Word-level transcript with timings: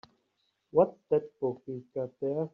What's 0.71 0.97
that 1.11 1.29
book 1.39 1.61
you've 1.67 1.83
got 1.93 2.09
there? 2.21 2.47